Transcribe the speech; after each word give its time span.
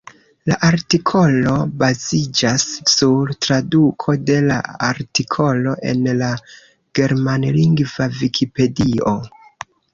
La 0.51 0.55
artikolo 0.67 1.51
baziĝas 1.83 2.65
sur 2.93 3.35
traduko 3.47 4.17
de 4.31 4.39
la 4.47 4.59
artikolo 4.89 5.77
en 5.93 6.11
la 6.25 6.33
germanlingva 7.03 8.13
vikipedio. 8.21 9.19